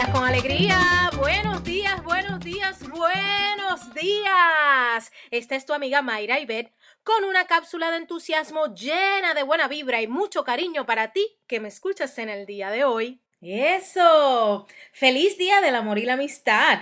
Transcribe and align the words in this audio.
días 0.00 0.14
con 0.14 0.24
alegría. 0.24 1.10
Buenos 1.18 1.62
días, 1.62 2.02
buenos 2.02 2.40
días, 2.40 2.88
buenos 2.88 3.92
días. 3.92 5.12
Esta 5.30 5.56
es 5.56 5.66
tu 5.66 5.74
amiga 5.74 6.00
Mayra 6.00 6.40
Ibet 6.40 6.72
con 7.04 7.24
una 7.24 7.46
cápsula 7.46 7.90
de 7.90 7.98
entusiasmo 7.98 8.74
llena 8.74 9.34
de 9.34 9.42
buena 9.42 9.68
vibra 9.68 10.00
y 10.00 10.06
mucho 10.06 10.42
cariño 10.42 10.86
para 10.86 11.12
ti 11.12 11.26
que 11.46 11.60
me 11.60 11.68
escuchas 11.68 12.16
en 12.16 12.30
el 12.30 12.46
día 12.46 12.70
de 12.70 12.84
hoy. 12.84 13.20
Eso. 13.42 14.66
Feliz 14.92 15.36
día 15.36 15.60
del 15.60 15.74
amor 15.74 15.98
y 15.98 16.06
la 16.06 16.14
amistad. 16.14 16.78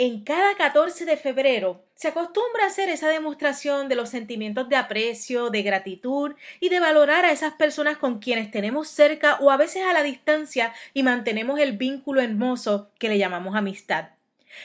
En 0.00 0.22
cada 0.22 0.54
14 0.54 1.06
de 1.06 1.16
febrero 1.16 1.84
se 1.96 2.06
acostumbra 2.06 2.62
a 2.62 2.66
hacer 2.68 2.88
esa 2.88 3.08
demostración 3.08 3.88
de 3.88 3.96
los 3.96 4.08
sentimientos 4.08 4.68
de 4.68 4.76
aprecio, 4.76 5.50
de 5.50 5.62
gratitud 5.62 6.36
y 6.60 6.68
de 6.68 6.78
valorar 6.78 7.24
a 7.24 7.32
esas 7.32 7.54
personas 7.54 7.98
con 7.98 8.20
quienes 8.20 8.52
tenemos 8.52 8.86
cerca 8.86 9.38
o 9.40 9.50
a 9.50 9.56
veces 9.56 9.82
a 9.82 9.92
la 9.92 10.04
distancia 10.04 10.72
y 10.94 11.02
mantenemos 11.02 11.58
el 11.58 11.76
vínculo 11.76 12.20
hermoso 12.20 12.92
que 13.00 13.08
le 13.08 13.18
llamamos 13.18 13.56
amistad. 13.56 14.10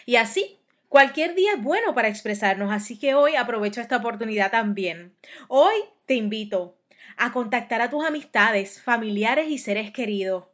Y 0.06 0.18
así 0.18 0.60
Cualquier 0.88 1.34
día 1.34 1.54
es 1.54 1.64
bueno 1.64 1.96
para 1.96 2.08
expresarnos, 2.08 2.72
así 2.72 3.00
que 3.00 3.16
hoy 3.16 3.36
aprovecho 3.36 3.82
esta 3.82 3.98
oportunidad 3.98 4.52
también. 4.52 5.16
Hoy 5.48 5.74
te 6.06 6.14
invito 6.14 6.78
a 7.18 7.32
contactar 7.32 7.82
a 7.82 7.90
tus 7.90 8.06
amistades, 8.06 8.80
familiares 8.80 9.48
y 9.50 9.58
seres 9.58 9.90
queridos. 9.90 10.53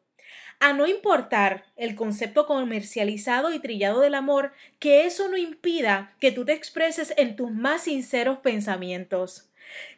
A 0.61 0.73
no 0.73 0.88
importar 0.88 1.65
el 1.77 1.95
concepto 1.95 2.45
comercializado 2.45 3.53
y 3.53 3.59
trillado 3.59 4.02
del 4.02 4.13
amor, 4.13 4.52
que 4.77 5.05
eso 5.05 5.29
no 5.29 5.38
impida 5.38 6.13
que 6.19 6.31
tú 6.31 6.43
te 6.45 6.53
expreses 6.53 7.13
en 7.17 7.35
tus 7.35 7.51
más 7.51 7.83
sinceros 7.83 8.39
pensamientos 8.39 9.48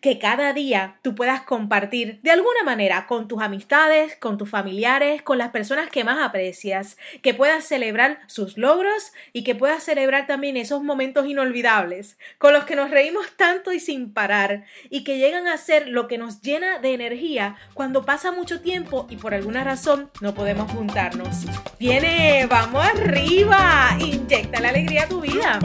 que 0.02 0.20
cada 0.20 0.54
día 0.54 0.98
tú 1.02 1.16
puedas 1.16 1.42
compartir 1.42 2.20
de 2.24 2.32
alguna 2.32 2.64
manera 2.64 3.06
con 3.08 3.28
tus 3.28 3.42
amistades, 3.42 4.16
con 4.16 4.38
tus 4.38 4.50
familiares, 4.50 5.22
con 5.22 5.38
las 5.38 5.50
personas 5.50 5.90
que 5.90 6.04
más 6.04 6.20
aprecias, 6.20 6.98
que 7.22 7.34
puedas 7.34 7.66
celebrar 7.66 8.20
sus 8.28 8.58
logros 8.58 9.14
y 9.32 9.44
que 9.44 9.56
puedas 9.56 9.84
celebrar 9.84 10.28
también 10.28 10.58
esos 10.58 10.84
momentos 10.84 11.28
inolvidables, 11.28 12.18
con 12.38 12.54
los 12.54 12.66
que 12.66 12.76
nos 12.76 12.90
reímos 12.90 13.32
tanto 13.36 13.72
y 13.72 13.80
sin 13.80 14.14
parar, 14.14 14.66
y 14.90 15.04
que 15.04 15.18
llegan 15.18 15.48
a 15.48 15.58
ser 15.58 15.88
lo 15.88 16.08
que 16.08 16.18
nos 16.18 16.42
llena 16.42 16.80
de 16.80 16.94
energía 16.94 17.56
cuando 17.74 18.06
pasa 18.06 18.32
mucho 18.32 18.62
tiempo 18.62 19.08
y 19.10 19.18
por 19.18 19.34
alguna 19.34 19.64
razón 19.64 20.10
no 20.20 20.34
podemos 20.34 20.72
juntarnos. 20.72 21.46
Viene, 21.80 22.48
vamos 22.50 22.84
arriba, 22.86 23.96
inyecta 24.00 24.60
la 24.60 24.70
alegría 24.70 25.04
a 25.04 25.08
tu 25.08 25.22
vida. 25.22 25.60